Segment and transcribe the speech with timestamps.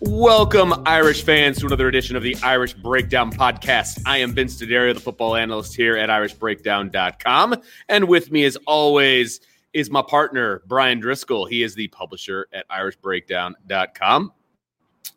[0.00, 4.00] Welcome, Irish fans, to another edition of the Irish Breakdown Podcast.
[4.06, 7.54] I am Vince D'Addario, the football analyst here at IrishBreakdown.com.
[7.88, 9.40] And with me, as always,
[9.72, 11.48] is my partner, Bryan Driskell.
[11.48, 14.32] He is the publisher at IrishBreakdown.com.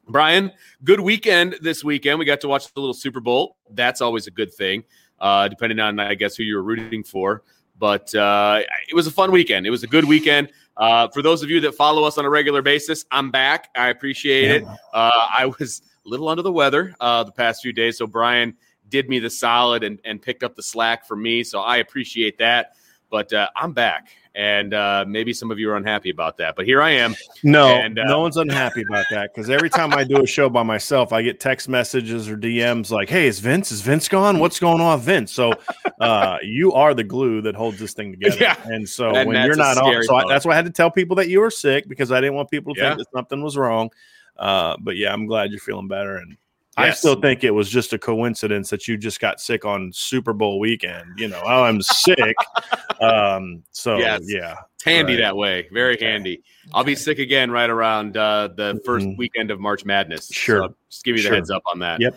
[0.08, 0.52] Bryan,
[0.84, 2.20] good weekend this weekend.
[2.20, 3.58] We got to watch the little Super Bowl.
[3.72, 4.84] That's always a good thing,
[5.20, 7.44] uh, depending on, I guess, who you were rooting for.
[7.78, 9.66] But uh, it was a fun weekend.
[9.66, 10.50] It was a good weekend.
[10.76, 13.70] Uh, for those of you that follow us on a regular basis, I'm back.
[13.76, 14.64] I appreciate it.
[14.94, 18.56] Uh, I was a little under the weather uh, the past few days, so Bryan
[18.90, 21.44] did me the solid and, and picked up the slack for me.
[21.44, 22.76] So I appreciate that.
[23.10, 26.66] But uh, I'm back, and uh, maybe some of you are unhappy about that, but
[26.66, 27.16] here I am.
[27.44, 30.48] No, and, uh, no one's unhappy about that because every time I do a show
[30.48, 33.72] by myself, I get text messages or DMs like, "Hey, is Vince?
[33.72, 34.38] Is Vince gone?
[34.38, 35.54] What's going on, Vince?" So,
[36.00, 38.38] uh, you are the glue that holds this thing together.
[38.40, 38.56] Yeah.
[38.66, 40.92] And so And when you're not on, so I, that's why I had to tell
[40.92, 42.90] people that you were sick because I didn't want people to Yeah.
[42.90, 43.90] think that something was wrong.
[44.38, 46.38] Uh, but yeah, I'm glad you're feeling better, and
[46.78, 50.32] I still think it was just a coincidence that you just got sick on Super
[50.34, 51.04] Bowl weekend.
[51.18, 52.36] You know, oh, I'm sick.
[53.02, 54.22] um, so Yes.
[54.26, 55.22] yeah, It's handy Right.
[55.22, 55.68] that way.
[55.74, 56.06] Very Okay.
[56.06, 56.42] handy.
[56.74, 59.18] I'll be sick again right around uh, the 1st Mhm.
[59.18, 60.30] weekend of March Madness.
[60.32, 60.64] Sure.
[60.68, 61.36] So just give you the Sure.
[61.36, 62.00] heads up on that.
[62.00, 62.16] Yep.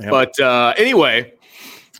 [0.00, 0.10] Yep.
[0.10, 1.32] But uh, anyway,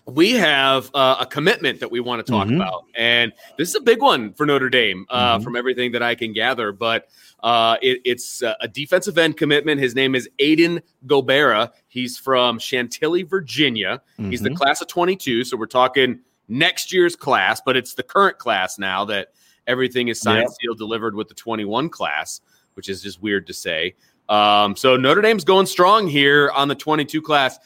[0.06, 2.56] we have uh, a commitment that we want to talk Mhm.
[2.56, 2.84] about.
[2.96, 5.44] And this is a big one for Notre Dame uh, Mhm.
[5.44, 6.72] from everything that I can gather.
[6.72, 7.08] But
[7.42, 9.80] uh, it, it's uh, a defensive end commitment.
[9.80, 11.70] His name is Aiden Gobaira.
[11.88, 14.00] He's from Chantilly, Virginia.
[14.18, 14.56] He's the Mhm.
[14.56, 15.44] class of 22.
[15.44, 19.28] So we're talking next year's class, but it's the current class now that
[19.66, 20.50] everything is signed, Yep.
[20.60, 22.40] sealed, delivered with the 21 class,
[22.74, 23.94] which is just weird to say.
[24.28, 27.58] Um, so Notre Dame's going strong here on the 22 class.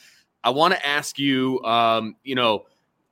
[0.46, 2.66] I want to ask you, um, you know,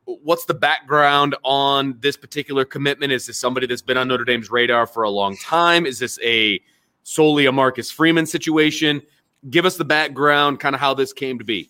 [0.05, 3.11] what's the background on this particular commitment?
[3.11, 5.85] Is this somebody that's been on Notre Dame's radar for a long time?
[5.85, 6.61] Is this a
[7.03, 9.03] solely a Marcus Freeman situation?
[9.51, 11.69] Give us the background, kind of how this came to be.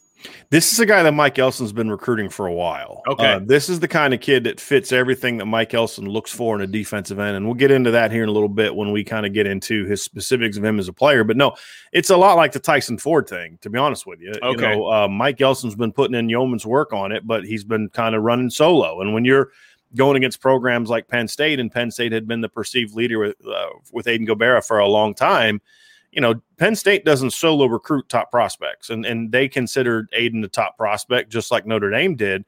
[0.50, 3.02] This is a guy that Mike Elston's been recruiting for a while.
[3.06, 3.24] Okay.
[3.34, 6.54] Uh, this is the kind of kid that fits everything that Mike Elston looks for
[6.54, 7.36] in a defensive end.
[7.36, 9.46] And we'll get into that here in a little bit when we kind of get
[9.46, 11.24] into his specifics of him as a player.
[11.24, 11.54] But no,
[11.92, 14.32] it's a lot like the Tyson Ford thing, to be honest with you.
[14.42, 14.76] You Okay.
[14.76, 18.14] know, uh, Mike Elston's been putting in yeoman's work on it, but he's been kind
[18.14, 19.00] of running solo.
[19.00, 19.50] And when you're
[19.96, 23.36] going against programs like Penn State, and Penn State had been the perceived leader with,
[23.46, 25.60] uh, with Aiden Gobaira for a long time,
[26.14, 30.48] you know, Penn State doesn't solo recruit top prospects, and and they considered Aiden the
[30.48, 32.44] top prospect, just like Notre Dame did.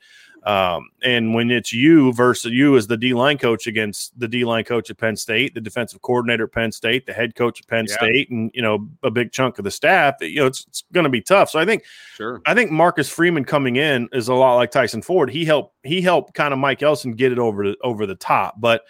[0.46, 4.44] Um, and when it's you versus you as the D line coach against the D
[4.44, 7.66] line coach at Penn State, the defensive coordinator at Penn State, the head coach at
[7.66, 7.96] Penn yeah.
[7.96, 11.02] State, and you know a big chunk of the staff, you know it's, it's going
[11.02, 11.50] to be tough.
[11.50, 11.82] So I think,
[12.14, 15.30] sure, I think Marcus Freeman coming in is a lot like Tyson Ford.
[15.30, 18.54] He helped he helped kind of Mike Elston get it over the, over the top,
[18.60, 18.82] but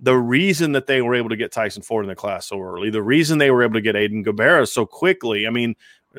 [0.00, 2.90] the reason that they were able to get Tyson Ford in the class so early,
[2.90, 5.76] the reason they were able to get Aiden Gobaira so quickly, I mean,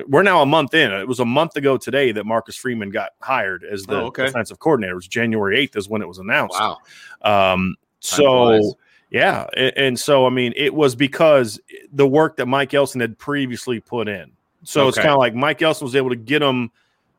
[0.07, 0.91] we're now a month in.
[0.91, 4.25] It was a month ago today that Marcus Freeman got hired as the oh, okay.
[4.25, 4.93] defensive coordinator.
[4.93, 6.59] It was January 8th is when it was announced.
[6.59, 6.77] Wow.
[7.21, 8.75] Um, so
[9.09, 11.59] yeah, and, and, so I mean, it was because
[11.91, 14.31] the work that Mike Elston had previously put in.
[14.63, 14.89] So okay.
[14.89, 16.71] it's kind of like Mike Elston was able to get them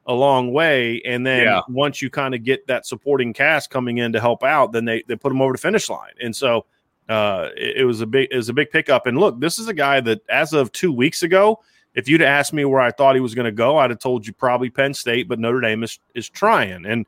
[0.07, 1.61] a long way, and then yeah.
[1.69, 5.03] once you kind of get that supporting cast coming in to help out, then they
[5.07, 6.67] they put them over the finish line, and so
[7.09, 9.07] uh, it, it was a big it was a big pickup.
[9.07, 11.61] And look, this is a guy that as of two weeks ago
[11.95, 14.27] if you'd asked me where I thought he was going to go, I'd have told
[14.27, 16.87] you probably Penn State, but Notre Dame is, is trying.
[16.87, 17.07] And,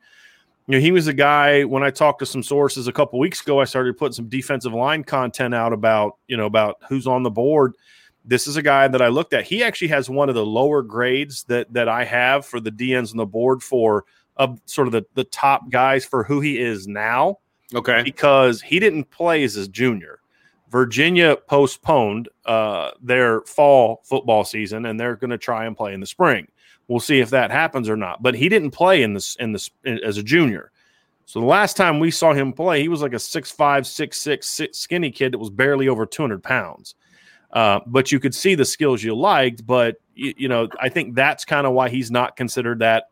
[0.67, 3.41] you know, he was a guy when I talked to some sources a couple weeks
[3.41, 7.23] ago, I started putting some defensive line content out about, you know, about who's on
[7.23, 7.73] the board.
[8.27, 9.45] This is a guy that I looked at.
[9.45, 13.11] He actually has one of the lower grades that that I have for the DNs
[13.11, 14.05] on the board for
[14.37, 17.39] of sort of the, the top guys for who he is now.
[17.73, 18.03] Okay.
[18.03, 20.19] Because he didn't play as a junior.
[20.69, 25.99] Virginia postponed uh, their fall football season, and they're going to try and play in
[25.99, 26.47] the spring.
[26.87, 28.21] We'll see if that happens or not.
[28.21, 30.71] But he didn't play in this in this as a junior.
[31.25, 34.19] So the last time we saw him play, he was like a six five, six
[34.19, 36.95] six, six skinny kid that was barely over two hundred pounds.
[37.51, 39.65] Uh, but you could see the skills you liked.
[39.65, 43.09] But you, you know, I think that's kind of why he's not considered that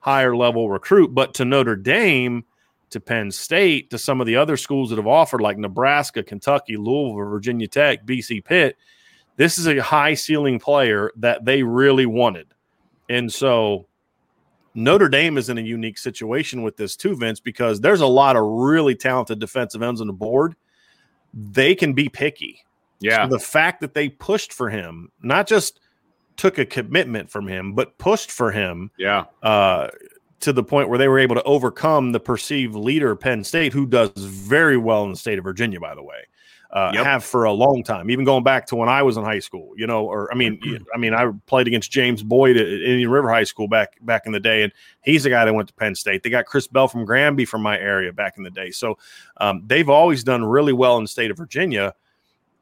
[0.00, 1.14] higher level recruit.
[1.14, 2.44] But to Notre Dame
[2.90, 6.76] to Penn State to some of the other schools that have offered, like Nebraska, Kentucky,
[6.76, 8.76] Louisville, Virginia Tech, BC Pitt.
[9.36, 12.48] This is a high ceiling player that they really wanted.
[13.08, 13.86] And so
[14.74, 18.36] Notre Dame is in a unique situation with this too, Vince, because there's a lot
[18.36, 20.56] of really talented defensive ends on the board.
[21.34, 22.64] They can be picky.
[23.00, 23.24] Yeah.
[23.24, 25.80] So the fact that they pushed for him, not just
[26.36, 28.90] took a commitment from him, but pushed for him.
[28.96, 29.24] Yeah.
[29.42, 29.88] Uh,
[30.40, 33.86] to the point where they were able to overcome the perceived leader Penn State, who
[33.86, 36.26] does very well in the state of Virginia, by the way.
[36.70, 37.02] Uh, yep.
[37.02, 39.72] have for a long time, even going back to when I was in high school.
[39.74, 40.84] You know, or I mean, mm-hmm.
[40.94, 44.32] I mean, I played against James Boyd at Indian River High School back back in
[44.32, 46.22] the day, and he's the guy that went to Penn State.
[46.22, 48.98] They got Chris Bell from Granby from my area back in the day, so
[49.38, 51.94] um, they've always done really well in the state of Virginia.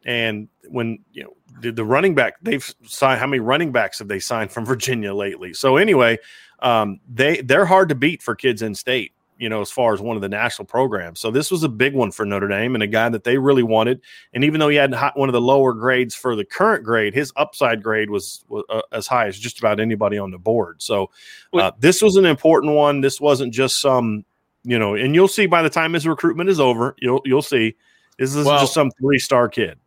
[0.07, 4.09] And when you know the, the running back, they've signed how many running backs have
[4.09, 5.53] they signed from Virginia lately?
[5.53, 6.19] So anyway,
[6.61, 10.01] um, they they're hard to beat for kids in state you know, as far as
[10.01, 11.21] one of the national programs.
[11.21, 13.63] So this was a big one for Notre Dame and a guy that they really
[13.63, 14.01] wanted.
[14.33, 17.33] And even though he had one of the lower grades for the current grade, his
[17.37, 20.81] upside grade was, was uh, as high as just about anybody on the board.
[20.81, 21.11] So
[21.53, 23.01] uh, this was an important one.
[23.01, 24.25] This wasn't just some,
[24.65, 27.77] you know, and you'll see by the time his recruitment is over, you'll you'll see
[28.19, 29.79] this is well, just some three star kid.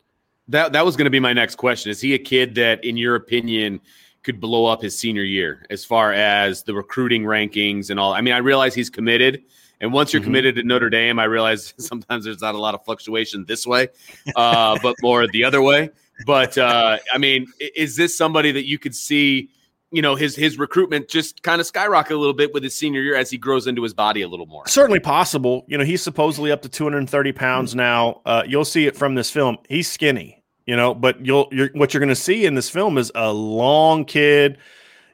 [0.50, 1.90] That that was going to be my next question.
[1.90, 3.80] Is he a kid that, in your opinion?
[4.24, 8.14] could blow up his senior year as far as the recruiting rankings and all.
[8.14, 9.44] I mean, I realize he's committed.
[9.82, 10.28] And once you're mm-hmm.
[10.28, 13.88] committed to Notre Dame, I realize sometimes there's not a lot of fluctuation this way,
[14.36, 15.90] uh, but more the other way.
[16.26, 19.50] But uh, I mean, is this somebody that you could see,
[19.90, 23.02] you know, his his recruitment just kind of skyrocket a little bit with his senior
[23.02, 24.68] year as he grows into his body a little more?
[24.68, 25.64] Certainly possible.
[25.70, 27.78] You know, he's supposedly up to 230 pounds mm-hmm.
[27.78, 28.22] now.
[28.26, 29.58] Uh, you'll see it from this film.
[29.70, 30.39] He's skinny
[30.70, 33.34] you know but you'll you're, what you're going to see in this film is a
[33.34, 34.60] long kid.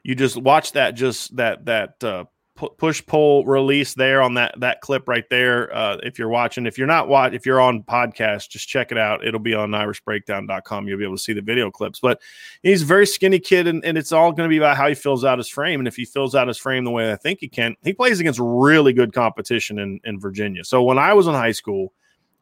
[0.02, 2.24] You just watch that just that that uh,
[2.56, 6.66] push pull release there on that that clip right there uh, if you're watching.
[6.66, 9.26] If you're not watch if you're on podcast just check it out.
[9.26, 12.00] It'll be on irishbreakdown.com you'll be able to see the video clips.
[12.00, 12.20] But
[12.62, 14.94] he's a very skinny kid and, and it's all going to be about how he
[14.94, 15.80] fills out his frame.
[15.80, 18.20] And if he fills out his frame the way i think he can he plays
[18.20, 20.64] against really good competition in, in virginia.
[20.64, 21.94] So when i was in high school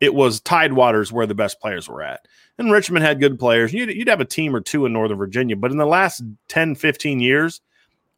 [0.05, 2.27] it was Tidewaters where the best players were at.
[2.59, 3.73] And Richmond had good players.
[3.73, 5.57] You'd, you'd have a team or two in Northern Virginia.
[5.57, 7.61] But in the last 10, 15 years,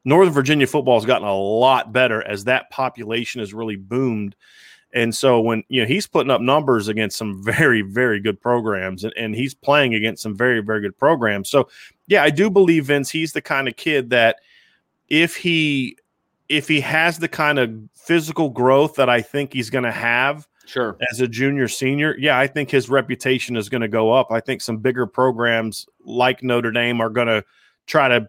[0.05, 4.37] Northern Virginia football has gotten a lot better as that population has really boomed.
[4.93, 9.05] And so when you know he's putting up numbers against some very, very good programs
[9.05, 11.51] and, and he's playing against some very, very good programs.
[11.51, 11.69] So
[12.07, 14.37] yeah, I do believe Vince, he's the kind of kid that
[15.09, 15.97] if he
[16.49, 20.47] if he has the kind of physical growth that I think he's going to have,
[20.67, 20.97] Sure.
[21.11, 24.31] As a junior senior, yeah, I think his reputation is going to go up.
[24.31, 27.45] I think some bigger programs like Notre Dame are going to
[27.87, 28.29] try to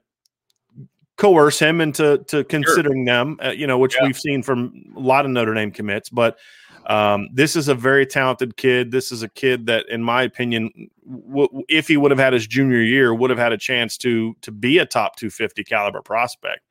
[1.17, 3.13] coerce him into to considering sure.
[3.13, 4.05] them, uh, you know, which yeah.
[4.05, 6.09] we've seen from a lot of Notre Dame commits.
[6.09, 6.37] But
[6.85, 8.91] um, this is a very talented kid.
[8.91, 10.89] This is a kid that, in my opinion,
[11.27, 14.35] w- if he would have had his junior year, would have had a chance to
[14.41, 16.61] to be a top 250 caliber prospect,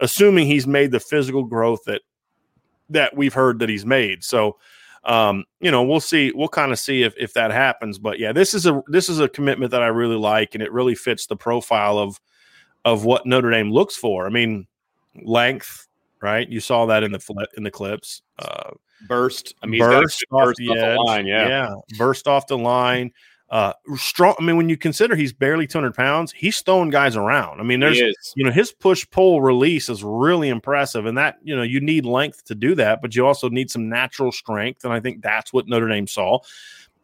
[0.00, 2.02] assuming he's made the physical growth that
[2.90, 4.22] that we've heard that he's made.
[4.22, 4.58] So,
[5.04, 6.32] um, you know, we'll see.
[6.34, 7.98] We'll kind of see if if that happens.
[7.98, 10.72] But yeah, this is a this is a commitment that I really like, and it
[10.72, 12.20] really fits the profile of
[12.84, 14.26] of what Notre Dame looks for.
[14.26, 14.66] I mean,
[15.22, 15.88] length,
[16.20, 16.48] right?
[16.48, 18.22] You saw that in the flip in the clips.
[18.38, 18.70] Uh,
[19.08, 19.54] burst.
[19.62, 21.26] I mean, burst, off, burst the off the line.
[21.26, 21.48] Yeah.
[21.48, 23.12] yeah, burst off the line.
[23.52, 24.34] Uh, strong.
[24.40, 27.60] I mean, when you consider he's barely 200 pounds, he's throwing guys around.
[27.60, 27.98] I mean, there's
[28.34, 32.06] you know his push pull release is really impressive, and that you know you need
[32.06, 35.52] length to do that, but you also need some natural strength, and I think that's
[35.52, 36.38] what Notre Dame saw.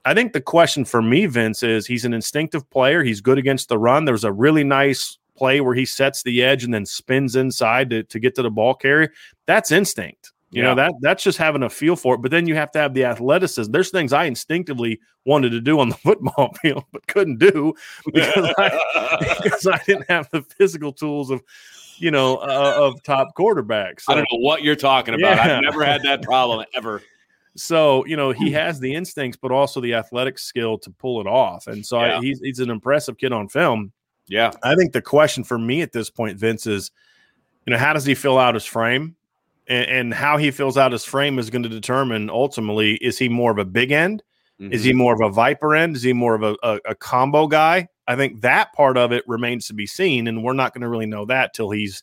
[0.06, 3.04] I think the question for me, Vince, is he's an instinctive player.
[3.04, 4.06] He's good against the run.
[4.06, 7.90] There was a really nice play where he sets the edge and then spins inside
[7.90, 9.12] to, to get to the ball carrier.
[9.44, 10.32] That's instinct.
[10.50, 10.68] You Yeah.
[10.70, 12.22] know, that that's just having a feel for it.
[12.22, 13.70] But then you have to have the athleticism.
[13.70, 17.74] There's things I instinctively wanted to do on the football field, but couldn't do
[18.12, 21.42] because I, because I didn't have the physical tools of,
[21.98, 24.04] you know, uh, of top quarterbacks.
[24.08, 25.36] I don't know what you're talking about.
[25.36, 25.56] Yeah.
[25.56, 27.02] I've never had that problem ever.
[27.56, 31.26] so you know he has the instincts, but also the athletic skill to pull it
[31.26, 31.66] off.
[31.66, 32.18] And so Yeah.
[32.18, 33.92] I, he's he's an impressive kid on film.
[34.28, 34.52] Yeah.
[34.62, 36.90] I think the question for me at this point, Vince, is
[37.66, 39.16] you know how does he fill out his frame,
[39.68, 43.28] and, and how he fills out his frame is going to determine ultimately is he
[43.28, 44.22] more of a big end,
[44.58, 44.84] is Mhm.
[44.86, 47.86] he more of a viper end, is he more of a, a, a combo guy?
[48.08, 50.88] I think that part of it remains to be seen, and we're not going to
[50.88, 52.02] really know that till he's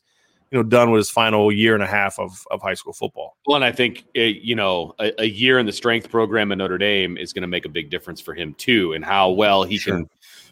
[0.52, 3.36] you know done with his final year and a half of of high school football.
[3.46, 6.58] Well, and I think uh, you know a, a year in the strength program at
[6.58, 9.64] Notre Dame is going to make a big difference for him too, and how well
[9.64, 9.96] he Sure.
[9.96, 10.08] can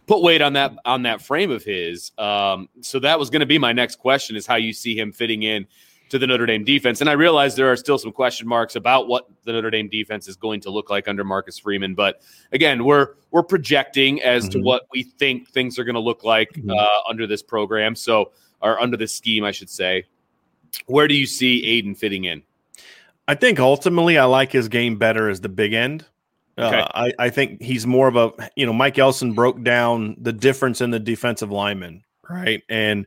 [0.09, 2.11] put weight on that on that frame of his.
[2.19, 5.13] Um, so that was going to be my next question: is how you see him
[5.13, 5.67] fitting in
[6.15, 7.01] to the Notre Dame defense.
[7.01, 10.29] And I realize there are still some question marks about what the Notre Dame defense
[10.29, 14.59] is going to look like under Marcus Freeman, but again, we're we're projecting as to
[14.59, 14.63] Mhm.
[14.63, 16.71] what we think things are going to look like Mhm.
[16.71, 17.97] uh, under this program.
[17.97, 18.31] So,
[18.63, 20.05] or under this scheme, I should say.
[20.87, 22.45] Where do you see Aiden fitting in?
[23.27, 26.05] I think ultimately I like his game better as the big end.
[26.57, 26.79] Okay.
[26.79, 30.33] Uh, I, I think he's more of a, you know, Mike Elston broke down the
[30.33, 32.63] difference in the defensive lineman, right?
[32.69, 33.05] And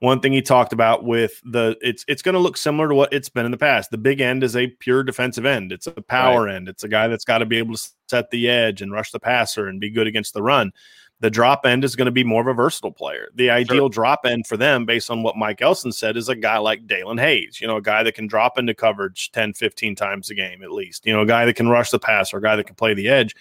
[0.00, 3.12] one thing he talked about with the, it's it's going to look similar to what
[3.12, 3.90] it's been in the past.
[3.90, 5.72] The big end is a pure defensive end.
[5.72, 6.68] It's a power end.
[6.68, 9.18] It's a guy that's got to be able to set the edge and rush the
[9.18, 10.72] passer and be good against the run.
[11.20, 13.28] The drop end is going to be more of a versatile player.
[13.34, 16.58] The ideal drop end for them, based on what Mike Elston said, is a guy
[16.58, 20.30] like Daelin Hayes, you know, a guy that can drop into coverage 10, 15 times
[20.30, 22.54] a game at least, you know, a guy that can rush the passer, a guy
[22.54, 23.34] that can play the edge.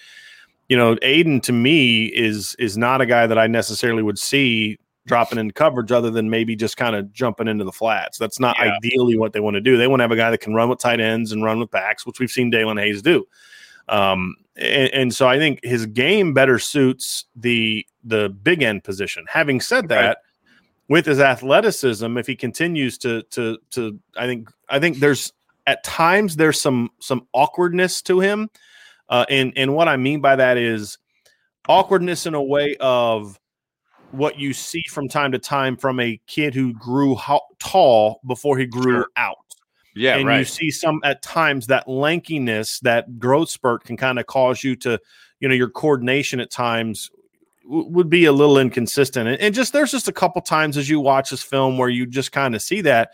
[0.70, 4.80] You know, Aiden to me is is not a guy that I necessarily would see
[5.08, 8.18] dropping in coverage other than maybe just kind of jumping into the flats.
[8.18, 8.76] That's not Yeah.
[8.76, 9.78] ideally what they want to do.
[9.78, 11.72] They want to have a guy that can run with tight ends and run with
[11.72, 13.28] backs, which we've seen Daelin Hayes do.
[13.90, 19.26] Um, and, and so I think his game better suits the the big end position.
[19.30, 20.20] Having said that,
[20.90, 25.32] with his athleticism, if he continues to to to, I think I think there's
[25.66, 28.50] at times there's some some awkwardness to him,
[29.10, 30.98] uh, and and what I mean by that is
[31.70, 33.40] awkwardness in a way of
[34.12, 34.56] what you mm-hmm.
[34.56, 39.02] see from time to time from a kid who grew ho- tall before he grew
[39.02, 39.08] Sure.
[39.18, 39.38] out
[39.96, 44.28] Yeah, and you see some at times that lankiness, that growth spurt can kind of
[44.28, 45.00] cause you to,
[45.40, 47.10] you know, your coordination at times
[47.64, 49.28] w- would be a little inconsistent.
[49.28, 52.06] And, and just there's just a couple times as you watch this film where you
[52.06, 53.10] just kind of see that.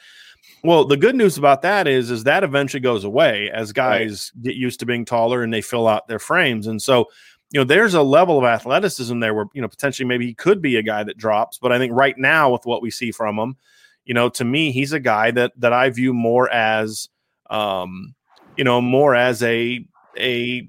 [0.66, 4.56] Well, the good news about that is, is that eventually goes away as guys get
[4.56, 6.68] used to being taller and they fill out their frames.
[6.68, 7.08] And so,
[7.54, 10.60] you know, there's a level of athleticism there where, you know, potentially maybe he could
[10.60, 11.60] be a guy that drops.
[11.60, 13.56] But I think right now, with what we see from him,
[14.06, 17.10] you know, to me, he's a guy that that I view more as,
[17.52, 18.16] um,
[18.58, 19.86] you know, more as a
[20.18, 20.68] a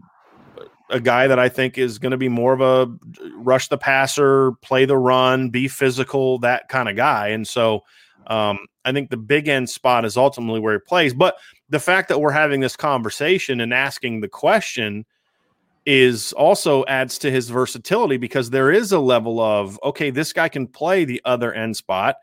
[0.90, 2.94] a guy that I think is going to be more of a
[3.36, 7.28] rush the passer, play the run, be physical, that kind of guy.
[7.28, 7.80] And so,
[8.26, 11.14] um, I think the big end spot is ultimately where he plays.
[11.14, 11.36] But
[11.70, 15.06] the fact that we're having this conversation and asking the question
[15.86, 20.48] is also adds to his versatility because there is a level of okay, this guy
[20.48, 22.16] can play the other end spot.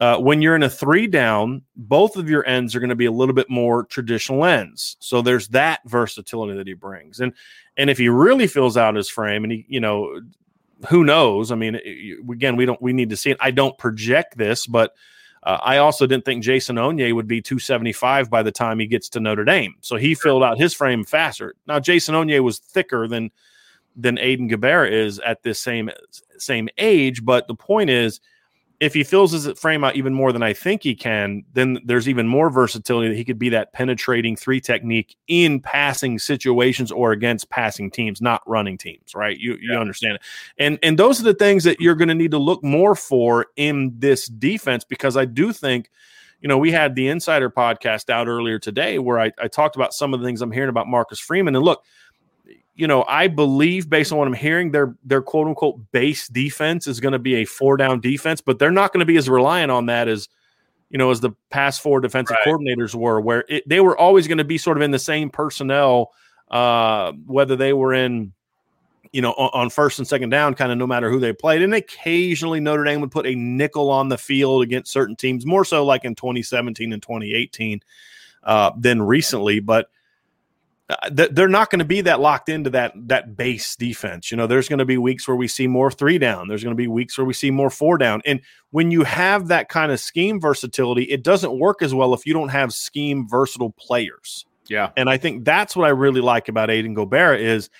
[0.00, 3.06] Uh, when you're in a three down, both of your ends are going to be
[3.06, 4.96] a little bit more traditional ends.
[4.98, 7.32] So there's that versatility that he brings, and
[7.76, 10.20] and if he really fills out his frame, and he, you know,
[10.88, 11.52] who knows?
[11.52, 11.76] I mean,
[12.30, 13.36] again, we don't we need to see it.
[13.40, 14.94] I don't project this, but
[15.44, 19.08] uh, I also didn't think Jason Onye would be 275 by the time he gets
[19.10, 19.74] to Notre Dame.
[19.80, 21.54] So he filled out his frame faster.
[21.66, 23.30] Now Jason Onye was thicker than
[23.94, 25.90] than Aiden Gobaira is at this same
[26.38, 28.20] same age, but the point is
[28.82, 32.08] if he fills his frame out even more than I think he can, then there's
[32.08, 37.12] even more versatility that he could be that penetrating three technique in passing situations or
[37.12, 39.38] against passing teams, not running teams, right?
[39.38, 40.22] You you understand it.
[40.58, 43.46] And and those are the things that you're going to need to look more for
[43.54, 45.88] in this defense because I do think
[46.40, 49.94] you know, we had the Insider podcast out earlier today where I, I talked about
[49.94, 51.54] some of the things I'm hearing about Marcus Freeman.
[51.54, 51.84] And look,
[52.74, 56.86] you know, I believe based on what I'm hearing, their their quote unquote base defense
[56.86, 59.28] is going to be a four down defense, but they're not going to be as
[59.28, 60.28] reliant on that as
[60.90, 62.52] you know as the past four defensive right.
[62.54, 65.28] coordinators were, where it, they were always going to be sort of in the same
[65.28, 66.12] personnel,
[66.50, 68.32] uh, whether they were in
[69.12, 71.62] you know, on, on first and second down, kind of no matter who they played.
[71.62, 75.64] And occasionally Notre Dame would put a nickel on the field against certain teams, more
[75.64, 77.80] so like in 2017 and 2018
[78.44, 79.60] uh, than recently.
[79.60, 79.90] But
[80.88, 84.30] Uh, they're not going to be that locked into that that base defense.
[84.30, 86.48] You know, there's going to be weeks where we see more three down.
[86.48, 88.20] There's going to be weeks where we see more four down.
[88.26, 92.26] And when you have that kind of scheme versatility, it doesn't work as well if
[92.26, 94.44] you don't have scheme versatile players.
[94.68, 94.90] Yeah.
[94.96, 97.70] And I think that's what I really like about Aiden Gobaira is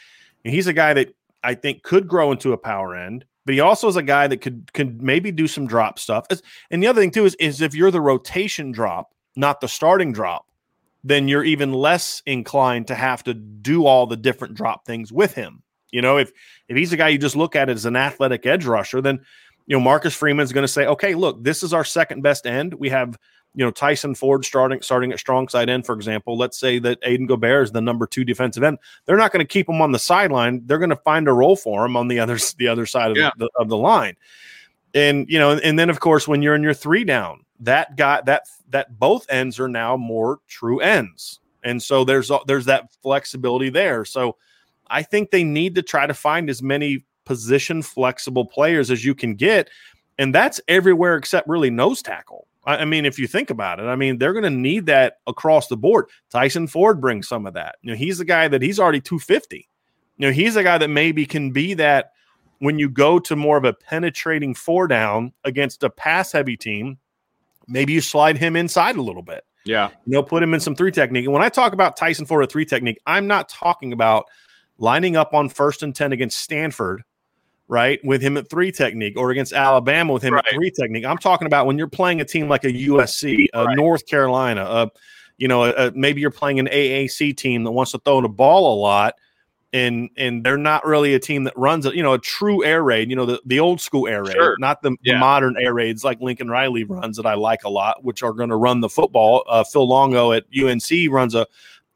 [0.45, 3.89] he's a guy that I think could grow into a power end, but he also
[3.89, 6.27] is a guy that could could maybe do some drop stuff.
[6.71, 10.13] And the other thing too is is if you're the rotation drop, not the starting
[10.13, 10.47] drop,
[11.05, 15.35] then you're even less inclined to have to do all the different drop things with
[15.35, 15.63] him.
[15.91, 16.33] You know, if
[16.69, 19.21] if he's a guy you just look at as an athletic edge rusher, then
[19.67, 22.75] you know Marcus Freeman's going to say, okay, look, this is our second best end.
[22.75, 23.19] We have
[23.55, 26.39] you know Tyson Ford starting starting at strong side end, for example.
[26.39, 28.79] Let's say that Aiden Gobaira is the number two defensive end.
[29.05, 30.63] They're not going to keep him on the sideline.
[30.65, 33.17] They're going to find a role for him on the other the other side of,
[33.19, 33.31] yeah.
[33.37, 34.17] the, of the line.
[34.95, 38.21] And you know, and then of course when you're in your three down, that guy
[38.27, 43.71] that that both ends are now more true ends, and so there's there's that flexibility
[43.71, 44.05] there.
[44.05, 44.37] So
[44.89, 49.15] I think they need to try to find as many position flexible players as you
[49.15, 49.71] can get,
[50.19, 52.47] and that's everywhere except really nose tackle.
[52.65, 55.67] I mean, if you think about it, I mean, they're going to need that across
[55.67, 56.07] the board.
[56.31, 57.77] Tyson Ford brings some of that.
[57.83, 59.69] You know, he's the guy that he's already 250.
[60.19, 62.13] You know, he's a guy that maybe can be that
[62.61, 66.99] when you go to more of a penetrating four down against a pass heavy team,
[67.69, 69.45] maybe you slide him inside a little bit.
[69.65, 69.91] Yeah.
[70.07, 71.25] You know, put him in some three technique.
[71.25, 74.25] And when I talk about Tyson Ford a three technique, I'm not talking about
[74.79, 77.05] lining up on first and 10 against Stanford
[77.73, 78.01] right?
[78.05, 80.45] With him at three technique or against Alabama with him right.
[80.47, 81.07] at three technique.
[81.07, 83.77] I'm talking about when you're playing a team like a USC, a right.
[83.77, 84.91] North Carolina, a,
[85.39, 88.75] you know, a, maybe you're playing an AAC team that wants to throw the ball
[88.75, 89.15] a lot.
[89.75, 92.83] And and they're not really a team that runs a you know a true air
[92.83, 94.57] raid you know the, the old school air raid sure.
[94.59, 95.15] not the, yeah.
[95.15, 98.35] the, modern air raids like Lincoln Riley runs that I like a lot which are
[98.35, 101.47] going to run the football uh, Phil Longo at UNC runs a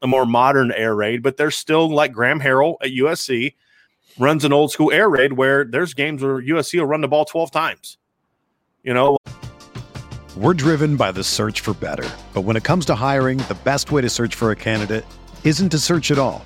[0.01, 3.53] a more modern air raid but they're still like Graham Harrell at USC
[4.19, 7.25] runs an old school air raid where there's games where USC will run the ball
[7.25, 7.97] 12 times.
[8.83, 9.17] You know,
[10.35, 12.07] we're driven by the search for better.
[12.33, 15.05] But when it comes to hiring, the best way to search for a candidate
[15.43, 16.45] isn't to search at all.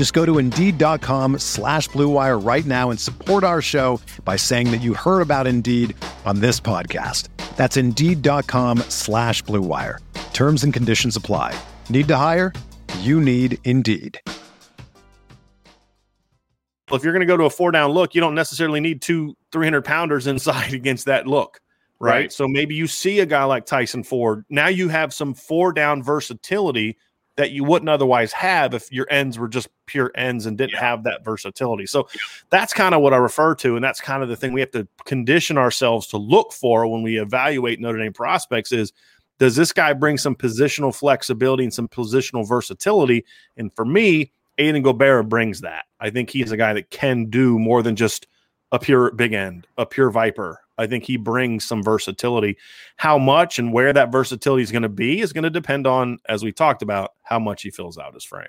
[0.00, 4.80] Just go to Indeed.com slash BlueWire right now and support our show by saying that
[4.80, 7.28] you heard about Indeed on this podcast.
[7.58, 9.98] That's Indeed.com slash BlueWire.
[10.32, 11.54] Terms and conditions apply.
[11.90, 12.54] Need to hire?
[13.00, 14.36] You need Indeed Well,
[16.96, 19.36] if you're going to go to a four down look, you don't necessarily need two
[19.52, 21.60] 300 pounders inside against that look.
[21.98, 22.10] Right?
[22.10, 22.32] right.
[22.32, 24.46] So maybe you see a guy like Tyson Ford.
[24.48, 26.96] Now you have some four down versatility
[27.36, 30.80] that you wouldn't otherwise have if your ends were just pure ends and didn't yeah.
[30.80, 31.84] have that versatility.
[31.84, 32.20] So yeah.
[32.50, 33.74] that's kind of what I refer to.
[33.74, 37.02] And that's kind of the thing we have to condition ourselves to look for when
[37.02, 38.92] we evaluate Notre Dame prospects is
[39.40, 43.24] does this guy bring some positional flexibility and some positional versatility?
[43.56, 45.86] And for me, Aiden Gobaira brings that.
[45.98, 48.28] I think he's a guy that can do more than just
[48.70, 50.60] a pure big end, a pure viper.
[50.78, 52.56] I think he brings some versatility.
[52.96, 56.18] How much and where that versatility is going to be is going to depend on,
[56.28, 58.48] as we talked about, how much he fills out his frame.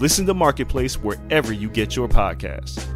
[0.00, 2.86] Listen to Marketplace wherever you get your podcasts.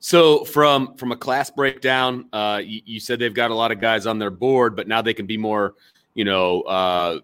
[0.00, 3.80] So from from a class breakdown, uh, you, you, said they've got a lot of
[3.80, 5.76] guys on their board, but now they can be more,
[6.12, 7.20] you know, uh,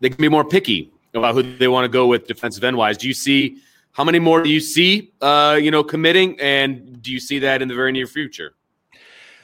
[0.00, 2.96] they can be more picky about who they want to go with defensive end wise.
[2.96, 3.58] Do you see
[3.92, 7.60] how many more do you see, uh, you know, committing, and do you see that
[7.60, 8.54] in the very near future?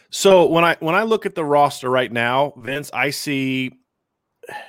[0.09, 3.73] So when I when I look at the roster right now, Vince, I see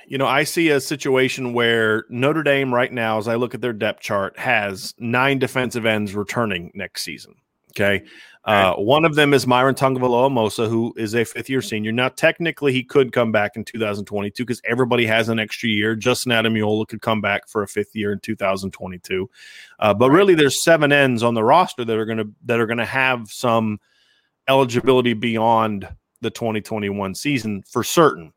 [0.06, 3.60] you know, I see a situation where Notre Dame right now, as I look at
[3.60, 7.34] their depth chart, has nine defensive ends returning next season.
[7.70, 8.04] Okay.
[8.44, 11.92] Uh, one of them is Myron Tagovailoa who is a fifth year senior.
[11.92, 15.94] Now, technically, he could come back in 2022 because everybody has an extra year.
[15.94, 19.28] Justin Ademilola could come back for a fifth year in 2022.
[19.78, 22.66] Uh, but really, there's seven ends on the roster that are going to that are
[22.66, 23.78] going to have some
[24.48, 25.86] eligibility beyond
[26.22, 28.32] the 2021 season for certain.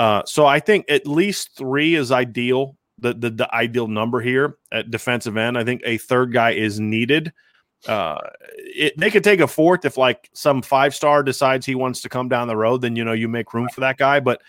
[0.00, 2.78] Uh, so I think at least three is ideal.
[2.96, 5.58] The, the the ideal number here at defensive end.
[5.58, 7.34] I think a third guy is needed.
[7.86, 8.16] Uh,
[8.56, 12.08] it, they could take a fourth if like some five star decides he wants to
[12.08, 12.80] come down the road.
[12.80, 14.20] Then you know you make room for that guy.
[14.20, 14.40] But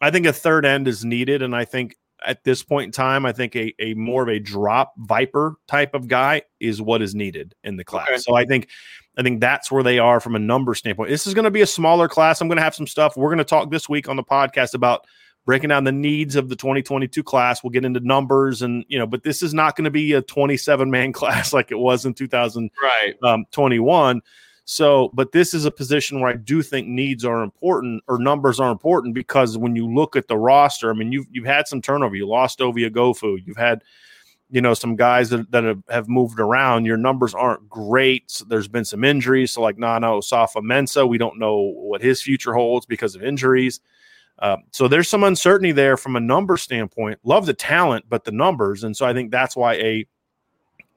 [0.00, 3.26] I think a third end is needed, and I think at this point in time,
[3.26, 7.14] I think a, a more of a drop viper type of guy is what is
[7.14, 8.08] needed in the class.
[8.08, 8.16] Okay.
[8.18, 8.70] So I think
[9.16, 11.10] I think that's where they are from a number standpoint.
[11.10, 12.40] This is going to be a smaller class.
[12.40, 13.16] I'm going to have some stuff.
[13.16, 15.06] We're going to talk this week on the podcast about
[15.46, 17.62] breaking down the needs of the 2022 class.
[17.62, 20.22] We'll get into numbers and, you know, but this is not going to be a
[20.22, 24.16] 27 man class like it was in 2021.
[24.16, 24.22] Um,
[24.66, 28.58] so, but this is a position where I do think needs are important or numbers
[28.58, 31.82] are important because when you look at the roster, I mean, you've, you've had some
[31.82, 32.16] turnover.
[32.16, 33.38] You lost Ovie Oghoufo.
[33.44, 33.82] You've had,
[34.54, 36.84] you know, some guys that, that have, moved around.
[36.84, 38.40] Your numbers aren't great.
[38.46, 39.50] There's been some injuries.
[39.50, 43.80] So, like Nana Osafo-Mensah, we don't know what his future holds because of injuries.
[44.38, 47.18] Uh, so there's some uncertainty there from a number standpoint.
[47.24, 50.06] Love the talent, but the numbers, and so I think that's why a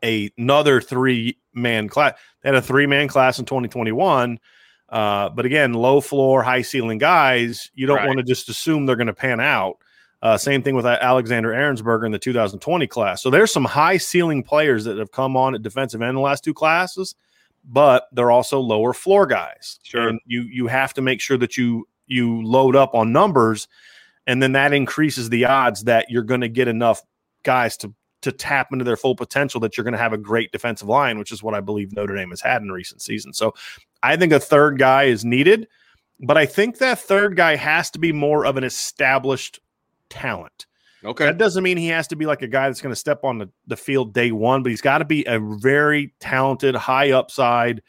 [0.04, 2.14] a another three man class.
[2.44, 4.40] They had a three man class in 2021.
[4.88, 8.08] Uh, but again, low floor, high ceiling guys, you don't right.
[8.08, 9.80] want to just assume they're going to pan out.
[10.22, 13.22] Uh, same thing with Alexander Ehrensberger in the 2020 class.
[13.22, 16.22] So there's some high ceiling players that have come on at defensive end in the
[16.22, 17.16] last two classes,
[17.64, 19.80] but they're also lower floor guys.
[19.84, 20.08] Sure.
[20.08, 23.68] And you you have to make sure that you you load up on numbers,
[24.26, 27.02] and then that increases the odds that you're going to get enough
[27.44, 30.52] guys to to tap into their full potential that you're going to have a great
[30.52, 33.38] defensive line, which is what I believe Notre Dame has had in recent seasons.
[33.38, 33.54] So
[34.02, 35.68] I think a third guy is needed,
[36.22, 39.60] but I think that third guy has to be more of an established
[40.10, 40.66] talent.
[41.04, 41.26] Okay.
[41.26, 43.38] That doesn't mean he has to be like a guy that's going to step on
[43.38, 47.82] the, the field day one, but he's got to be a very talented, high upside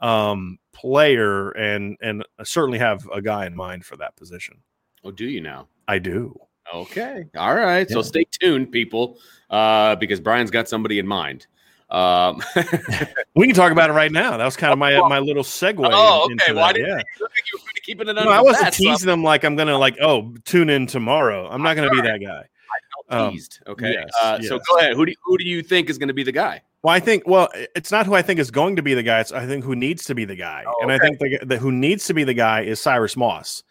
[0.00, 4.58] um, player, and and I certainly have a guy in mind for that position.
[5.04, 5.68] Oh, do you now?
[5.88, 6.38] I do.
[6.74, 7.26] Okay.
[7.36, 7.86] All right.
[7.88, 7.94] Yeah.
[7.94, 9.18] So stay tuned, people,
[9.50, 11.46] uh, because Bryan's got somebody in mind.
[11.94, 12.42] Um,
[13.36, 14.36] we can talk about it right now.
[14.36, 15.88] That was kind of my my little segue.
[15.92, 16.52] Oh, okay.
[16.52, 17.02] Why didn't yeah.
[17.20, 18.24] you, were keeping it under?
[18.24, 19.06] No, I wasn't teasing so.
[19.06, 21.48] them like I'm gonna like oh tune in tomorrow.
[21.48, 22.42] I'm not gonna be that guy.
[22.42, 23.60] I felt teased.
[23.66, 23.92] Um, okay.
[23.92, 24.48] Yes, uh, yes.
[24.48, 24.94] So go ahead.
[24.94, 26.62] Who do you, who do you think is going to be the guy?
[26.82, 29.20] Well, I think well, it's not who I think is going to be the guy.
[29.20, 31.58] It's I think who needs to be the guy, oh, and I think the, the,
[31.58, 33.62] who needs to be the guy is Cyrus Moss.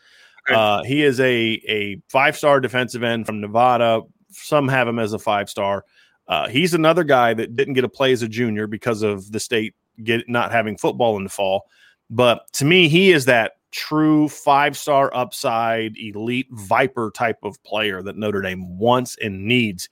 [0.48, 0.58] Okay.
[0.58, 4.02] Uh, he is a a five star defensive end from Nevada.
[4.32, 5.84] Some have him as a five star.
[6.28, 9.40] Uh, he's another guy that didn't get a play as a junior because of the
[9.40, 11.68] state get not having football in the fall.
[12.10, 18.02] But to me, he is that true five star upside elite Viper type of player
[18.04, 19.90] that Notre Dame wants and needs.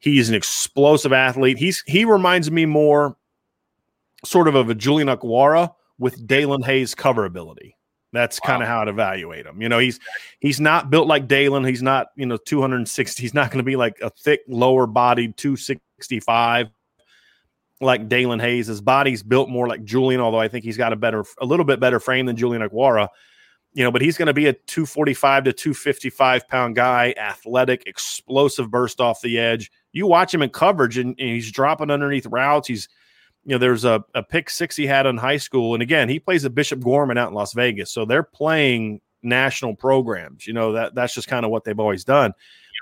[0.00, 1.58] He's an explosive athlete.
[1.58, 3.16] He's he reminds me more
[4.24, 7.76] sort of of a Julian Okwara with Daelin Hayes cover ability.
[8.12, 8.48] That's wow.
[8.48, 9.62] kind of how I'd evaluate him.
[9.62, 10.00] You know, he's
[10.40, 11.68] he's not built like Daelin.
[11.68, 13.22] He's not, you know, 260.
[13.22, 16.68] He's not going to be like a thick, lower bodied 265
[17.80, 18.66] like Daelin Hayes.
[18.66, 21.64] His body's built more like Julian, although I think he's got a better, a little
[21.64, 23.08] bit better frame than Julian Okwara.
[23.72, 28.70] You know, but he's going to be a 245 to 255 pound guy, athletic, explosive
[28.70, 29.70] burst off the edge.
[29.92, 32.66] You watch him in coverage and, and he's dropping underneath routes.
[32.66, 32.88] He's
[33.44, 35.74] you know, there's a, a pick six he had in high school.
[35.74, 37.90] And again, he plays at Bishop Gorman out in Las Vegas.
[37.90, 40.46] So they're playing national programs.
[40.46, 42.34] You know, that that's just kind of what they've always done.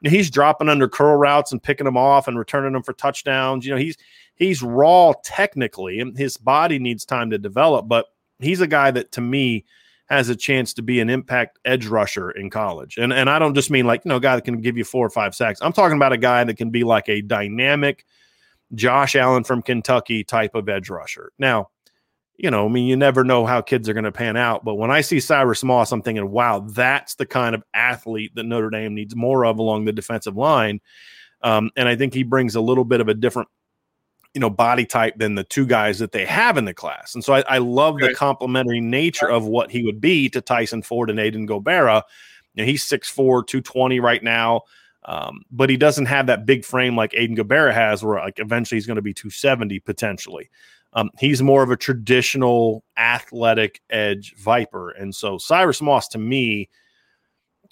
[0.03, 3.65] And he's dropping under curl routes and picking them off and returning them for touchdowns.
[3.65, 3.97] You know, he's
[4.35, 8.07] he's raw technically, and his body needs time to develop, but
[8.39, 9.65] he's a guy that to me
[10.09, 12.97] has a chance to be an impact edge rusher in college.
[12.97, 14.85] And and I don't just mean like, you know, a guy that can give you
[14.85, 15.61] four or five sacks.
[15.63, 18.05] I'm talking about a guy that can be like a dynamic–
[18.75, 21.33] Josh Allen from Kentucky type of edge rusher.
[21.39, 21.71] Now,
[22.39, 24.65] you know, I mean, you never know how kids are going to pan out.
[24.65, 28.45] But when I see Cyrus Moss, I'm thinking, wow, that's the kind of athlete that
[28.45, 30.81] Notre Dame needs more of along the defensive line.
[31.43, 33.49] Um, and I think he brings a little bit of a different,
[34.35, 37.15] you know, body type than the two guys that they have in the class.
[37.15, 38.09] And so I, I love okay.
[38.09, 42.03] the complementary nature of what he would be to Tyson Ford and Aiden Gobaira.
[42.55, 44.63] You know, he's 6'4, 220 right now.
[45.09, 48.77] Um, but he doesn't have that big frame like Aiden Gobaira has, where like eventually
[48.77, 50.51] he's going to be 270 potentially.
[50.93, 54.91] Um, he's more of a traditional athletic edge viper.
[54.91, 56.69] And so Cyrus Moss to me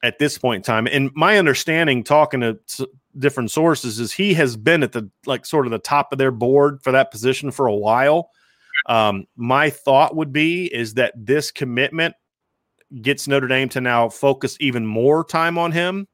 [0.02, 2.58] at this point in time, and my understanding talking to
[3.18, 6.30] different sources is he has been at the like sort of the top of their
[6.30, 8.30] board for that position for a while.
[8.86, 12.14] Um, my thought would be is that this commitment
[13.02, 16.06] gets Notre Dame to now focus even more time on him.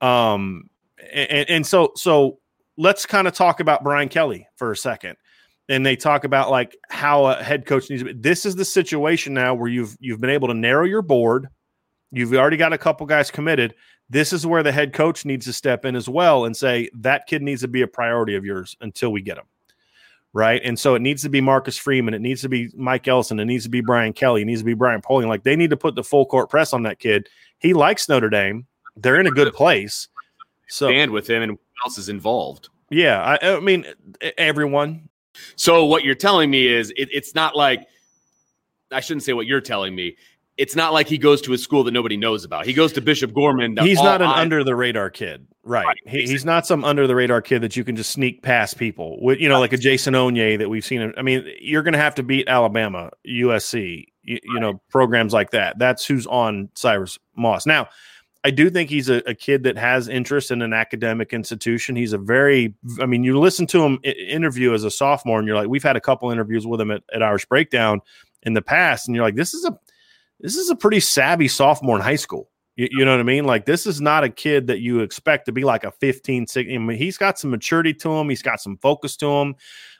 [0.00, 0.70] Um,
[1.12, 2.38] and, and so so
[2.76, 5.16] let's kind of talk about Brian Kelly for a second
[5.70, 8.20] and they talk about like how a head coach needs to be.
[8.20, 11.48] This is the situation now where you've you've been able to narrow your board.
[12.10, 13.74] You've already got a couple guys committed.
[14.10, 17.28] This is where the head coach needs to step in as well and say that
[17.28, 19.44] kid needs to be a priority of yours until we get him.
[20.32, 20.60] Right.
[20.64, 22.14] And so it needs to be Marcus Freeman.
[22.14, 23.38] It needs to be Mike Elston.
[23.38, 24.42] It needs to be Brian Kelly.
[24.42, 25.28] It needs to be Brian Polian.
[25.28, 27.28] Like they need to put the full court press on that kid.
[27.58, 28.66] He likes Notre Dame.
[28.96, 30.08] They're in a good place.
[30.68, 32.68] So stand with him and who else is involved.
[32.90, 33.20] Yeah.
[33.20, 33.86] I, I mean,
[34.38, 35.08] everyone,
[35.56, 37.86] so what you're telling me is it, it's not like
[38.92, 40.16] I shouldn't say what you're telling me.
[40.56, 42.66] It's not like he goes to a school that nobody knows about.
[42.66, 43.76] He goes to Bishop Gorman.
[43.78, 45.86] He's not an under the radar kid, right?
[45.86, 48.76] right he, he's not some under the radar kid that you can just sneak past
[48.76, 51.14] people with, you know, like a Jason Onye that we've seen.
[51.16, 54.42] I mean, you're going to have to beat Alabama, USC, you, right.
[54.44, 55.78] you know, programs like that.
[55.78, 57.88] That's who's on Cyrus Moss now.
[58.42, 61.94] I do think he's a, a, kid that has interest in an academic institution.
[61.94, 65.56] He's a very, I mean, you listen to him interview as a sophomore, and you're
[65.56, 68.00] like, we've had a couple interviews with him at, at Irish Breakdown
[68.42, 69.78] in the past, and you're like, this is a,
[70.40, 72.48] this is a pretty savvy sophomore in high school.
[72.76, 73.44] You, you know what I mean?
[73.44, 76.74] Like, this is not a kid that you expect to be like a 15, 16.
[76.74, 78.30] I mean, he's got some maturity to him.
[78.30, 79.54] He's got some focus to him.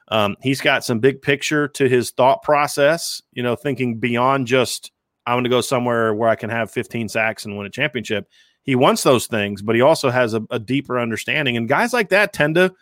[0.09, 3.21] Um, he's got some big picture to his thought process.
[3.33, 4.93] You know, thinking beyond just
[5.31, 8.29] I'm going to go somewhere where I can have 15 sacks and win a championship.
[8.63, 11.57] He wants those things, but he also has a, a deeper understanding.
[11.57, 12.75] And guys like that tend to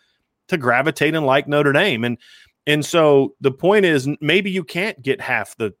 [0.47, 2.03] to gravitate and like Notre Dame.
[2.03, 2.17] And
[2.65, 5.73] and so the point is maybe you can't get half the,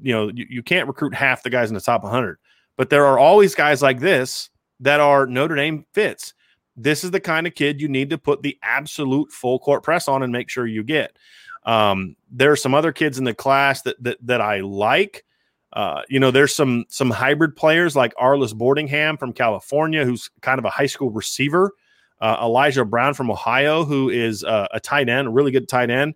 [0.00, 2.38] you know, you, you can't recruit half the guys in the top 100,
[2.76, 6.34] but there are always guys like this that are Notre Dame fits.
[6.76, 10.08] This is the kind of kid you need to put the absolute full court press
[10.08, 11.16] on and make sure you get.
[11.64, 15.24] Um, there are some other kids in the class that that, that I like.
[15.76, 20.58] Uh, you know, there's some some hybrid players like Arlis Boardingham from California, who's kind
[20.58, 21.70] of a high school receiver.
[22.18, 25.90] Uh, Elijah Brown from Ohio, who is uh, a tight end, a really good tight
[25.90, 26.14] end.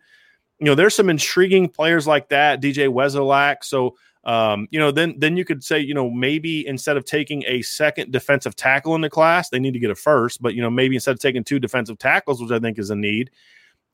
[0.61, 2.63] You know, there's some intriguing players like that.
[2.63, 3.63] DJ Wesolak.
[3.63, 7.45] So, um, you know, then then you could say, you know, maybe instead of taking
[7.47, 10.41] a second defensive tackle in the class, they need to get a first.
[10.41, 12.97] But you know, maybe instead of taking two defensive tackles, which I think is a
[12.97, 13.31] need,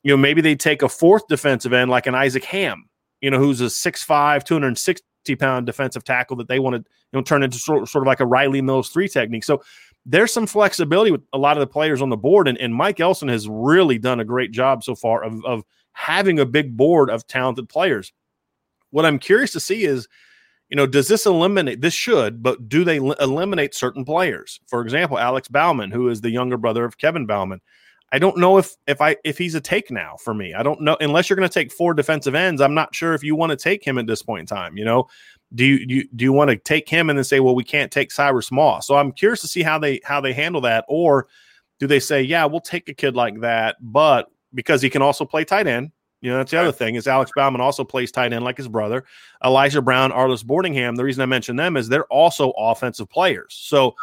[0.03, 2.85] you know, maybe they take a fourth defensive end like an Isaac Ham,
[3.19, 5.03] You know, who's a 6'5", 260
[5.35, 8.19] pound defensive tackle that they want to you know turn into sort, sort of like
[8.19, 9.43] a Rylie Mills three technique.
[9.43, 9.61] So
[10.05, 12.99] there's some flexibility with a lot of the players on the board, and, and Mike
[12.99, 17.09] Elston has really done a great job so far of, of having a big board
[17.09, 18.13] of talented players.
[18.91, 20.07] What I'm curious to see is,
[20.69, 21.81] you know, does this eliminate?
[21.81, 24.59] This should, but do they eliminate certain players?
[24.67, 27.61] For example, Alex Bauman, who is the younger brother of Kevin Bauman.
[28.11, 30.53] I don't know if if I if he's a take now for me.
[30.53, 32.61] I don't know unless you're going to take four defensive ends.
[32.61, 34.77] I'm not sure if you want to take him at this point in time.
[34.77, 35.07] You know,
[35.55, 37.91] do you, you do you want to take him and then say, well, we can't
[37.91, 38.87] take Cyrus Moss?
[38.87, 41.27] So I'm curious to see how they how they handle that, or
[41.79, 45.25] do they say, yeah, we'll take a kid like that, but because he can also
[45.25, 45.91] play tight end.
[46.21, 48.67] You know, that's the other thing is Alex Bauman also plays tight end like his
[48.67, 49.05] brother.
[49.45, 50.95] Elijah Brown, Arlis Boardingham.
[50.95, 53.53] The reason I mention them is they're also offensive players.
[53.53, 53.95] So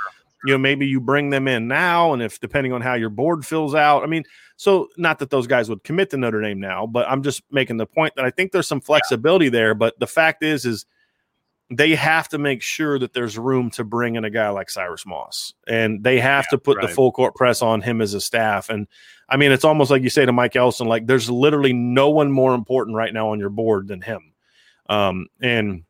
[0.45, 3.45] you know maybe you bring them in now and if depending on how your board
[3.45, 4.23] fills out i mean
[4.57, 7.77] so not that those guys would commit to notre dame now but i'm just making
[7.77, 10.87] the point that i think there's some flexibility there but the fact is is
[11.71, 15.07] they have to make sure that there's room to bring in a guy like cyrus
[15.07, 16.87] moss and they have yeah, to put right.
[16.87, 18.87] the full court press on him as a staff and
[19.29, 22.31] i mean it's almost like you say to mike elston like there's literally no one
[22.31, 24.33] more important right now on your board than him
[24.87, 25.85] um, and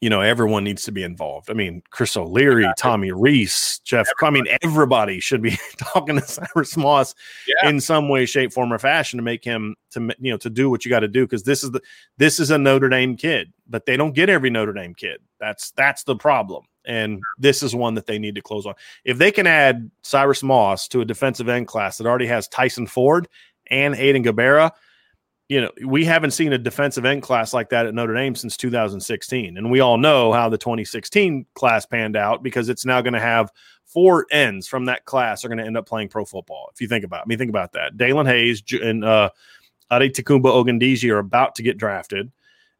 [0.00, 1.50] you know, everyone needs to be involved.
[1.50, 2.66] I mean, Chris O'Leary.
[2.78, 4.06] Tommy Rees, Jeff.
[4.18, 4.26] Everybody.
[4.26, 7.14] I mean, everybody should be talking to Cyrus Moss
[7.46, 7.68] yeah.
[7.68, 10.70] in some way, shape, form, or fashion to make him to you know to do
[10.70, 11.82] what you got to do because this is the
[12.16, 15.20] this is a Notre Dame kid, but they don't get every Notre Dame kid.
[15.38, 18.74] That's that's the problem, and this is one that they need to close on.
[19.04, 22.86] If they can add Cyrus Moss to a defensive end class that already has Tyson
[22.86, 23.28] Ford
[23.70, 24.70] and Aiden Gobaira,
[25.50, 28.56] you know, we haven't seen a defensive end class like that at Notre Dame since
[28.56, 29.58] 2016.
[29.58, 33.20] And we all know how the 2016 class panned out because it's now going to
[33.20, 33.50] have
[33.84, 36.70] four ends from that class are going to end up playing pro football.
[36.72, 37.96] If you think about it, I mean, think about that.
[37.96, 39.30] Daelin Hayes and uh,
[39.90, 42.30] Adetokunbo Ogundeji are about to get drafted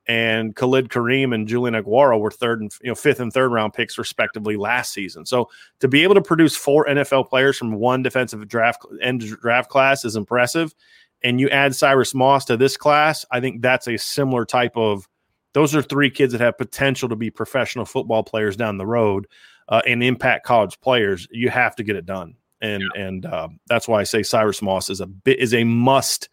[0.07, 3.75] and Khalid Kareem and Julian Okwara were third and you know fifth and third round
[3.75, 5.27] picks respectively last season.
[5.27, 9.71] So to be able to produce four NFL players from one defensive draft end draft
[9.71, 10.75] class is impressive.
[11.23, 15.07] And you add Cyrus Moss to this class, I think that's a similar type of.
[15.53, 19.27] Those are three kids that have potential to be professional football players down the road
[19.69, 21.27] uh, and impact college players.
[21.31, 23.03] You have to get it done, and yeah.
[23.03, 26.29] and uh, that's why I say Cyrus Moss is a bit is a must,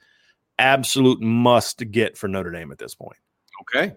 [0.59, 3.17] absolute must to get for Notre Dame at this point.
[3.61, 3.95] Okay.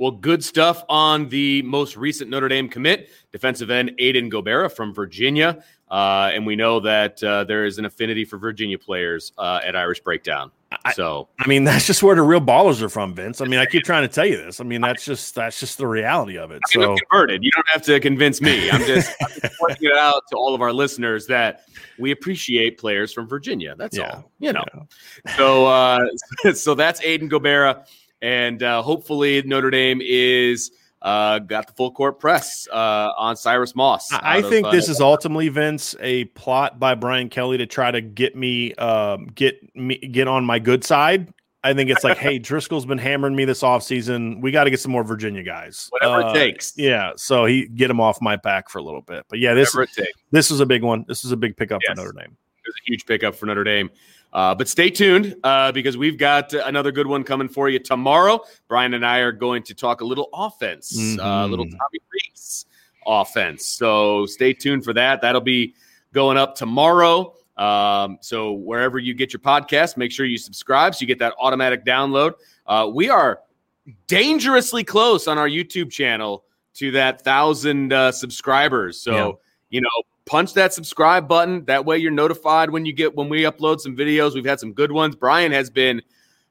[0.00, 4.94] Well, good stuff on the most recent Notre Dame commit, defensive end Aiden Gobaira from
[4.94, 5.62] Virginia.
[5.90, 9.74] Uh, and we know that uh, there is an affinity for Virginia players uh, at
[9.74, 10.52] Irish Breakdown.
[10.94, 13.40] So, I, mean, that's just where the real ballers are from, Vince.
[13.40, 14.60] I mean, I keep trying to tell you this.
[14.60, 16.62] I mean, that's just that's just the reality of it.
[16.68, 17.42] So, converted.
[17.42, 18.70] You don't have to convince me.
[18.70, 21.64] I'm just, I'm just pointing it out to all of our listeners that
[21.98, 23.74] we appreciate players from Virginia.
[23.76, 24.30] That's yeah, all.
[24.38, 24.64] You know.
[25.26, 25.36] Yeah.
[25.36, 26.06] So, uh,
[26.54, 27.84] so that's Aiden Gobaira
[28.22, 30.70] and uh, hopefully Notre Dame is
[31.02, 34.12] uh, got the full court press uh, on Cyrus Moss.
[34.12, 37.90] I think of, this uh, is ultimately Vince a plot by Brian Kelly to try
[37.90, 41.32] to get me um, get me get on my good side.
[41.62, 44.40] I think it's like, hey, Driskell's been hammering me this offseason.
[44.40, 45.88] We got to get some more Virginia guys.
[45.90, 46.72] Whatever uh, it takes.
[46.76, 47.12] Yeah.
[47.16, 49.26] So he get him off my back for a little bit.
[49.28, 49.76] But yeah, this
[50.30, 51.04] this is a big one.
[51.06, 51.90] This is a big pickup yes.
[51.90, 52.36] for Notre Dame.
[52.70, 53.90] Was a huge pickup for Notre Dame.
[54.32, 58.40] Uh, but stay tuned uh, because we've got another good one coming for you tomorrow.
[58.68, 61.20] Bryan and I are going to talk a little offense, uh, mm-hmm.
[61.20, 62.66] uh, little Tommy Rees
[63.06, 63.66] offense.
[63.66, 65.20] So stay tuned for that.
[65.20, 65.74] That'll be
[66.12, 67.34] going up tomorrow.
[67.56, 71.34] Um, so wherever you get your podcast, make sure you subscribe so you get that
[71.40, 72.34] automatic download.
[72.66, 73.40] Uh, we are
[74.06, 79.00] dangerously close on our YouTube channel to that thousand uh, subscribers.
[79.00, 79.32] So yeah.
[79.70, 79.88] you know
[80.30, 81.64] punch that subscribe button.
[81.64, 84.32] That way you're notified when you get when we upload some videos.
[84.34, 85.16] We've had some good ones.
[85.16, 86.00] Bryan has been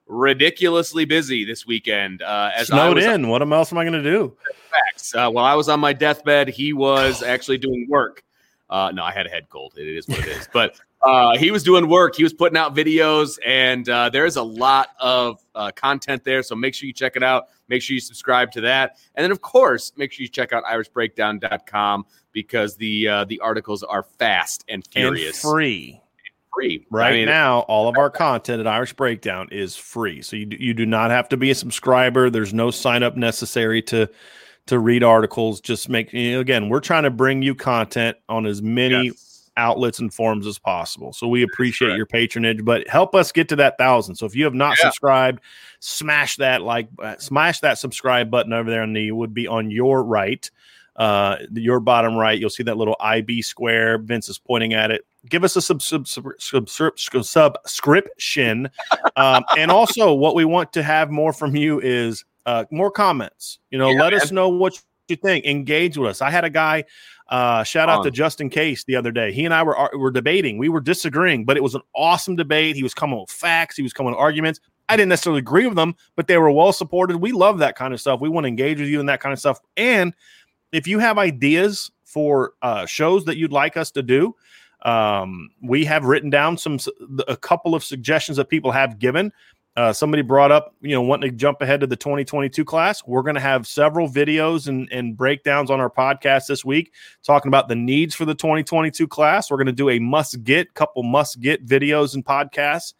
[0.05, 2.21] ridiculously busy this weekend.
[2.21, 3.29] Uh, as snowed in.
[3.29, 4.35] What else am I going to do?
[4.69, 5.15] Facts.
[5.15, 8.23] Uh, while I was on my deathbed, he was actually doing work.
[8.69, 9.75] Uh, no, I had a head cold.
[9.77, 10.49] It is what it is.
[10.51, 12.15] But uh, he was doing work.
[12.15, 16.43] He was putting out videos, and uh, there's a lot of uh, content there.
[16.43, 17.47] So make sure you check it out.
[17.69, 20.63] Make sure you subscribe to that, and then of course, make sure you check out
[20.65, 26.01] irishbreakdown.com because the uh, the articles are fast and furious, and free.
[26.53, 27.59] Free right I mean, now.
[27.61, 31.29] All of our content at Irish Breakdown is free, so you you do not have
[31.29, 32.29] to be a subscriber.
[32.29, 34.09] There's no sign up necessary to
[34.65, 35.61] to read articles.
[35.61, 39.29] Just make you know, again, we're trying to bring you content on as many yes
[39.59, 41.13] outlets and forms as possible.
[41.13, 44.15] So we appreciate your patronage, but help us get to that thousand.
[44.15, 44.85] So if you have not yeah.
[44.85, 45.41] subscribed,
[45.79, 49.69] smash that like, uh, smash that subscribe button over there, and the would be on
[49.69, 50.49] your right,
[50.99, 52.37] uh, your bottom right.
[52.37, 53.97] You'll see that little IB square.
[53.97, 55.05] Vince is pointing at it.
[55.27, 58.69] Give us a sub, sub, sub, sub, sub subscription,
[59.15, 63.59] um, and also what we want to have more from you is uh, more comments.
[63.71, 64.21] You know, yeah, let man.
[64.21, 65.45] us know what you think.
[65.45, 66.21] Engage with us.
[66.21, 66.83] I had a guy
[67.29, 69.31] uh, shout out to Justin Case the other day.
[69.31, 70.57] He and I were were debating.
[70.57, 72.75] We were disagreeing, but it was an awesome debate.
[72.75, 73.77] He was coming with facts.
[73.77, 74.59] He was coming with arguments.
[74.89, 77.17] I didn't necessarily agree with them, but they were well supported.
[77.17, 78.19] We love that kind of stuff.
[78.19, 79.59] We want to engage with you in that kind of stuff.
[79.77, 80.15] And
[80.71, 84.35] if you have ideas for uh, shows that you'd like us to do,
[84.83, 86.79] um, we have written down some
[87.27, 89.31] a couple of suggestions that people have given.
[89.75, 93.01] Uh, somebody brought up, you know, wanting to jump ahead to the 2022 class.
[93.05, 97.47] We're going to have several videos and, and breakdowns on our podcast this week talking
[97.49, 99.49] about the needs for the 2022 class.
[99.49, 102.93] We're going to do a must get, couple must get videos and podcasts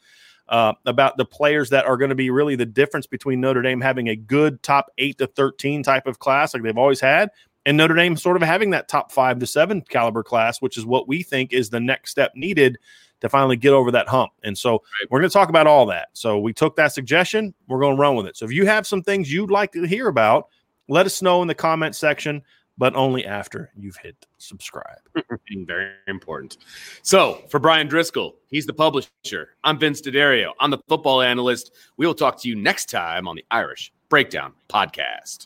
[0.48, 3.82] uh, about the players that are going to be really the difference between Notre Dame
[3.82, 7.30] having a good top eight to 13 type of class like they've always had
[7.70, 10.88] and Notre Dame sort of having that top five to seven caliber class, which is
[10.88, 12.80] what we think is the next step needed
[13.22, 14.32] to finally get over that hump.
[14.44, 14.82] And so right.
[15.12, 16.08] we're going to talk about all that.
[16.14, 18.38] So we took that suggestion, we're going to run with it.
[18.38, 20.48] So if you have some things you'd like to hear about,
[20.88, 22.42] let us know in the comment section,
[22.76, 24.98] but only after you've hit subscribe.
[25.68, 26.58] Very important.
[27.04, 29.50] So for Bryan Driskell, he's the publisher.
[29.64, 30.54] I'm Vince D'Addario.
[30.60, 31.72] I'm the football analyst.
[31.98, 35.46] We will talk to you next time on the Irish Breakdown Podcast.